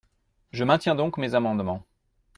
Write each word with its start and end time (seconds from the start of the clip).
Je 0.51 0.63
maintiens 0.63 0.95
donc 0.95 1.19
mes 1.19 1.35
amendements. 1.35 1.85